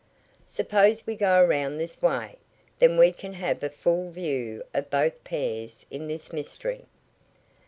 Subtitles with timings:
[0.47, 2.37] Suppose we go around this way?
[2.79, 6.85] Then we can have a full view of both pairs in this mystery."